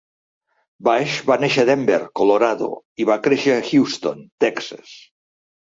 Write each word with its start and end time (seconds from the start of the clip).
Bush 0.87 1.17
va 1.27 1.37
néixer 1.43 1.65
a 1.67 1.69
Denver, 1.69 1.99
Colorado, 2.21 2.71
i 3.05 3.07
va 3.13 3.21
créixer 3.29 3.55
a 3.57 3.61
Houston, 3.69 4.25
Texas. 4.47 4.99